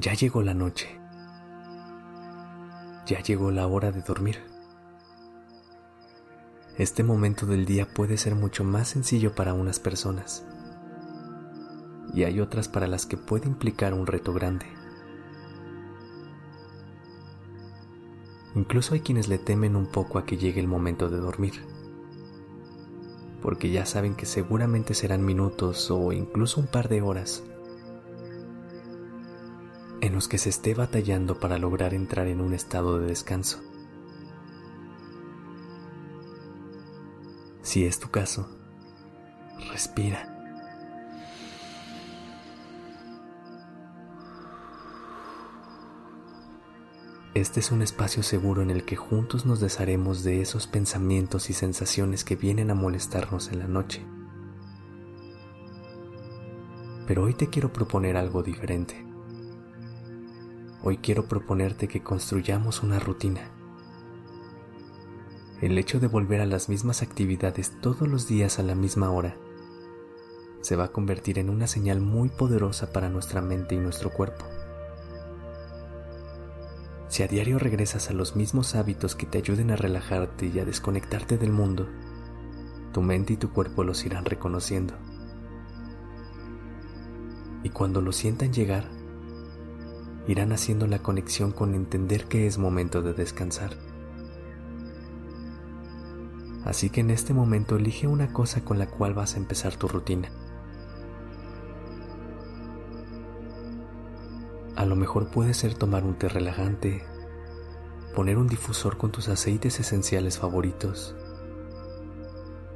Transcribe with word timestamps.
Ya 0.00 0.14
llegó 0.14 0.42
la 0.42 0.54
noche. 0.54 0.86
Ya 3.04 3.20
llegó 3.20 3.50
la 3.50 3.66
hora 3.66 3.90
de 3.90 4.00
dormir. 4.00 4.36
Este 6.76 7.02
momento 7.02 7.46
del 7.46 7.66
día 7.66 7.88
puede 7.92 8.16
ser 8.16 8.36
mucho 8.36 8.62
más 8.62 8.86
sencillo 8.86 9.34
para 9.34 9.54
unas 9.54 9.80
personas 9.80 10.46
y 12.14 12.22
hay 12.22 12.38
otras 12.38 12.68
para 12.68 12.86
las 12.86 13.06
que 13.06 13.16
puede 13.16 13.48
implicar 13.48 13.92
un 13.92 14.06
reto 14.06 14.32
grande. 14.32 14.66
Incluso 18.54 18.94
hay 18.94 19.00
quienes 19.00 19.26
le 19.26 19.38
temen 19.38 19.74
un 19.74 19.86
poco 19.86 20.18
a 20.18 20.24
que 20.24 20.36
llegue 20.36 20.60
el 20.60 20.68
momento 20.68 21.10
de 21.10 21.18
dormir, 21.18 21.54
porque 23.42 23.72
ya 23.72 23.84
saben 23.84 24.14
que 24.14 24.26
seguramente 24.26 24.94
serán 24.94 25.24
minutos 25.24 25.90
o 25.90 26.12
incluso 26.12 26.60
un 26.60 26.68
par 26.68 26.88
de 26.88 27.02
horas 27.02 27.42
en 30.00 30.14
los 30.14 30.28
que 30.28 30.38
se 30.38 30.48
esté 30.48 30.74
batallando 30.74 31.40
para 31.40 31.58
lograr 31.58 31.94
entrar 31.94 32.26
en 32.28 32.40
un 32.40 32.54
estado 32.54 32.98
de 32.98 33.06
descanso. 33.06 33.60
Si 37.62 37.84
es 37.84 37.98
tu 37.98 38.10
caso, 38.10 38.48
respira. 39.70 40.34
Este 47.34 47.60
es 47.60 47.70
un 47.70 47.82
espacio 47.82 48.22
seguro 48.22 48.62
en 48.62 48.70
el 48.70 48.84
que 48.84 48.96
juntos 48.96 49.46
nos 49.46 49.60
desharemos 49.60 50.24
de 50.24 50.40
esos 50.40 50.66
pensamientos 50.66 51.50
y 51.50 51.52
sensaciones 51.52 52.24
que 52.24 52.36
vienen 52.36 52.70
a 52.70 52.74
molestarnos 52.74 53.52
en 53.52 53.60
la 53.60 53.68
noche. 53.68 54.04
Pero 57.06 57.24
hoy 57.24 57.34
te 57.34 57.48
quiero 57.48 57.72
proponer 57.72 58.16
algo 58.16 58.42
diferente. 58.42 59.07
Hoy 60.90 60.96
quiero 60.96 61.26
proponerte 61.26 61.86
que 61.86 62.02
construyamos 62.02 62.82
una 62.82 62.98
rutina. 62.98 63.50
El 65.60 65.76
hecho 65.76 66.00
de 66.00 66.06
volver 66.06 66.40
a 66.40 66.46
las 66.46 66.70
mismas 66.70 67.02
actividades 67.02 67.78
todos 67.82 68.08
los 68.08 68.26
días 68.26 68.58
a 68.58 68.62
la 68.62 68.74
misma 68.74 69.10
hora 69.10 69.36
se 70.62 70.76
va 70.76 70.84
a 70.84 70.92
convertir 70.92 71.38
en 71.38 71.50
una 71.50 71.66
señal 71.66 72.00
muy 72.00 72.30
poderosa 72.30 72.90
para 72.90 73.10
nuestra 73.10 73.42
mente 73.42 73.74
y 73.74 73.78
nuestro 73.78 74.08
cuerpo. 74.08 74.46
Si 77.08 77.22
a 77.22 77.28
diario 77.28 77.58
regresas 77.58 78.08
a 78.08 78.14
los 78.14 78.34
mismos 78.34 78.74
hábitos 78.74 79.14
que 79.14 79.26
te 79.26 79.36
ayuden 79.36 79.70
a 79.70 79.76
relajarte 79.76 80.46
y 80.46 80.58
a 80.58 80.64
desconectarte 80.64 81.36
del 81.36 81.52
mundo, 81.52 81.86
tu 82.94 83.02
mente 83.02 83.34
y 83.34 83.36
tu 83.36 83.52
cuerpo 83.52 83.84
los 83.84 84.06
irán 84.06 84.24
reconociendo. 84.24 84.94
Y 87.62 87.68
cuando 87.68 88.00
lo 88.00 88.12
sientan 88.12 88.54
llegar, 88.54 88.97
irán 90.28 90.52
haciendo 90.52 90.86
la 90.86 91.00
conexión 91.00 91.52
con 91.52 91.74
entender 91.74 92.26
que 92.26 92.46
es 92.46 92.58
momento 92.58 93.02
de 93.02 93.14
descansar. 93.14 93.70
Así 96.64 96.90
que 96.90 97.00
en 97.00 97.10
este 97.10 97.32
momento 97.32 97.76
elige 97.76 98.06
una 98.06 98.32
cosa 98.32 98.62
con 98.62 98.78
la 98.78 98.86
cual 98.86 99.14
vas 99.14 99.34
a 99.34 99.38
empezar 99.38 99.76
tu 99.76 99.88
rutina. 99.88 100.30
A 104.76 104.84
lo 104.84 104.94
mejor 104.94 105.30
puede 105.30 105.54
ser 105.54 105.74
tomar 105.74 106.04
un 106.04 106.18
té 106.18 106.28
relajante, 106.28 107.04
poner 108.14 108.36
un 108.36 108.48
difusor 108.48 108.98
con 108.98 109.10
tus 109.10 109.28
aceites 109.28 109.80
esenciales 109.80 110.38
favoritos 110.38 111.16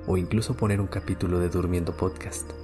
o 0.07 0.17
incluso 0.17 0.55
poner 0.55 0.81
un 0.81 0.89
capítulo 0.89 1.39
de 1.39 1.51
Durmiendo 1.51 1.95
Podcast. 1.95 2.62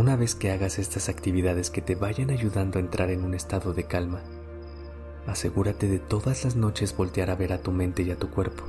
Una 0.00 0.16
vez 0.16 0.34
que 0.34 0.50
hagas 0.50 0.78
estas 0.78 1.10
actividades 1.10 1.68
que 1.68 1.82
te 1.82 1.94
vayan 1.94 2.30
ayudando 2.30 2.78
a 2.78 2.80
entrar 2.80 3.10
en 3.10 3.22
un 3.22 3.34
estado 3.34 3.74
de 3.74 3.84
calma, 3.84 4.22
asegúrate 5.26 5.88
de 5.88 5.98
todas 5.98 6.42
las 6.42 6.56
noches 6.56 6.96
voltear 6.96 7.28
a 7.28 7.34
ver 7.34 7.52
a 7.52 7.60
tu 7.60 7.70
mente 7.70 8.02
y 8.02 8.10
a 8.10 8.16
tu 8.16 8.30
cuerpo. 8.30 8.64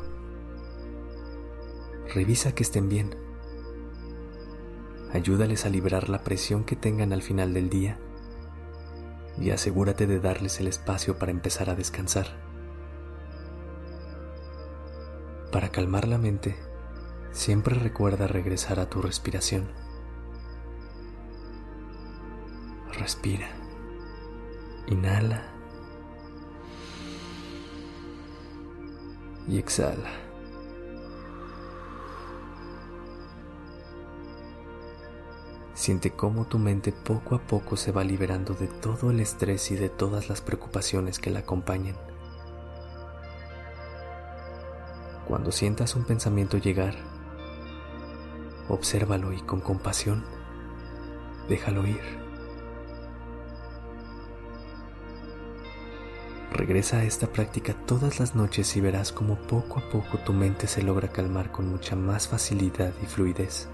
Revisa 2.14 2.54
que 2.54 2.64
estén 2.64 2.90
bien 2.90 3.16
ayúdales 5.14 5.66
a 5.66 5.70
liberar 5.70 6.10
la 6.10 6.22
presión 6.22 6.66
que 6.66 6.76
tengan 6.76 7.14
al 7.14 7.22
final 7.22 7.54
del 7.54 7.70
día 7.70 7.98
y 9.40 9.52
asegúrate 9.52 10.08
de 10.08 10.20
darles 10.20 10.60
el 10.60 10.68
espacio 10.68 11.18
para 11.18 11.32
empezar 11.32 11.70
a 11.70 11.76
descansar. 11.76 12.28
Para 15.50 15.70
calmar 15.70 16.10
la 16.10 16.18
mente, 16.18 16.58
siempre 17.32 17.76
recuerda 17.76 18.28
regresar 18.28 18.82
a 18.82 18.90
tu 18.90 19.02
respiración. 19.02 19.91
Respira. 23.02 23.48
Inhala. 24.86 25.42
Y 29.48 29.58
exhala. 29.58 30.12
Siente 35.74 36.12
cómo 36.12 36.46
tu 36.46 36.60
mente 36.60 36.92
poco 36.92 37.34
a 37.34 37.40
poco 37.40 37.76
se 37.76 37.92
va 37.92 38.04
liberando 38.04 38.54
de 38.54 38.68
todo 38.68 39.10
el 39.10 39.20
estrés 39.20 39.72
y 39.72 39.76
de 39.76 39.90
todas 39.90 40.30
las 40.30 40.42
preocupaciones 40.42 41.18
que 41.18 41.32
la 41.32 41.40
acompañan. 41.40 41.96
Cuando 45.28 45.52
sientas 45.52 45.96
un 45.96 46.04
pensamiento 46.04 46.60
llegar, 46.60 46.94
obsérvalo 48.70 49.34
y 49.34 49.42
con 49.42 49.60
compasión, 49.60 50.24
déjalo 51.50 51.88
ir. 51.88 52.21
Regresa 56.52 56.98
a 56.98 57.04
esta 57.06 57.28
práctica 57.28 57.74
todas 57.86 58.20
las 58.20 58.36
noches 58.36 58.76
y 58.76 58.82
verás 58.82 59.14
cómo 59.14 59.36
poco 59.36 59.80
a 59.80 59.90
poco 59.90 60.18
tu 60.18 60.34
mente 60.34 60.68
se 60.68 60.84
logra 60.84 61.08
calmar 61.08 61.50
con 61.50 61.70
mucha 61.70 61.96
más 61.96 62.28
facilidad 62.28 62.94
y 63.02 63.06
fluidez. 63.06 63.70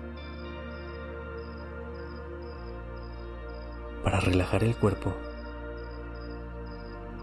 Para 4.04 4.20
relajar 4.20 4.64
el 4.64 4.76
cuerpo, 4.78 5.12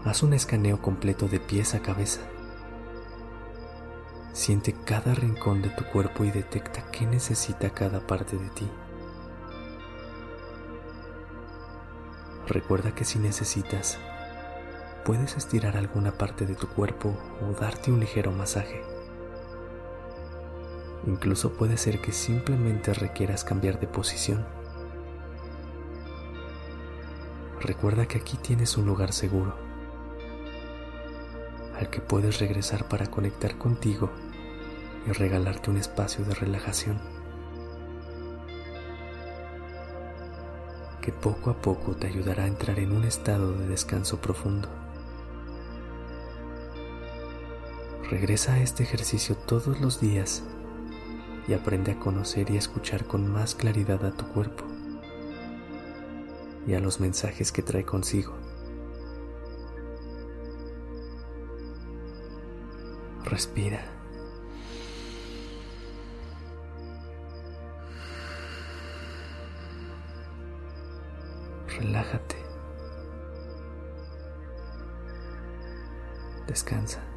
haz 0.03 0.23
un 0.23 0.33
escaneo 0.33 0.81
completo 0.81 1.29
de 1.29 1.39
pies 1.39 1.73
a 1.73 1.79
cabeza. 1.79 2.21
Siente 4.33 4.75
cada 4.85 5.15
rincón 5.15 5.61
de 5.61 5.69
tu 5.69 5.85
cuerpo 5.85 6.25
y 6.25 6.31
detecta 6.31 6.91
qué 6.91 7.05
necesita 7.05 7.69
cada 7.69 8.05
parte 8.05 8.37
de 8.37 8.49
ti. 8.49 8.69
Recuerda 12.45 12.93
que 12.93 13.05
si 13.05 13.19
necesitas, 13.19 13.97
puedes 15.05 15.37
estirar 15.37 15.77
alguna 15.77 16.11
parte 16.11 16.45
de 16.45 16.55
tu 16.55 16.67
cuerpo 16.67 17.15
o 17.41 17.53
darte 17.53 17.91
un 17.91 17.99
ligero 18.01 18.31
masaje. 18.31 18.81
Incluso 21.05 21.53
puede 21.53 21.77
ser 21.77 22.01
que 22.01 22.11
simplemente 22.11 22.93
requieras 22.93 23.43
cambiar 23.43 23.79
de 23.79 23.87
posición. 23.87 24.45
recuerda 27.65 28.05
que 28.07 28.19
aquí 28.19 28.37
tienes 28.37 28.77
un 28.77 28.85
lugar 28.85 29.11
seguro 29.11 29.55
al 31.79 31.89
que 31.89 31.99
puedes 31.99 32.39
regresar 32.39 32.87
para 32.87 33.07
conectar 33.07 33.57
contigo 33.57 34.11
y 35.07 35.11
regalarte 35.11 35.71
un 35.71 35.77
espacio 35.77 36.23
de 36.25 36.35
relajación 36.35 37.01
que 41.01 41.11
poco 41.11 41.49
a 41.49 41.61
poco 41.61 41.95
te 41.95 42.07
ayudará 42.07 42.45
a 42.45 42.47
entrar 42.47 42.79
en 42.79 42.91
un 42.91 43.03
estado 43.03 43.51
de 43.53 43.67
descanso 43.67 44.19
profundo. 44.21 44.84
Regresa 48.09 48.53
a 48.53 48.59
este 48.59 48.83
ejercicio 48.83 49.35
todos 49.35 49.81
los 49.81 49.99
días 49.99 50.43
y 51.47 51.53
aprende 51.53 51.93
a 51.93 51.99
conocer 51.99 52.51
y 52.51 52.55
a 52.55 52.59
escuchar 52.59 53.05
con 53.05 53.27
más 53.27 53.55
claridad 53.55 54.05
a 54.05 54.11
tu 54.11 54.27
cuerpo 54.27 54.63
y 56.67 56.75
a 56.75 56.79
los 56.79 56.99
mensajes 56.99 57.51
que 57.51 57.63
trae 57.63 57.83
consigo. 57.83 58.37
Respira. 63.23 63.83
Relájate. 71.79 72.35
Descansa. 76.45 77.14